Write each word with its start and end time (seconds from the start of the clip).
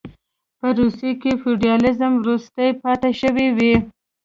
په 0.59 0.67
روسیه 0.79 1.13
کې 1.21 1.31
فیوډالېزم 1.41 2.11
وروستۍ 2.21 2.69
پاتې 2.81 3.11
شوې 3.21 3.47
وې. 3.57 3.75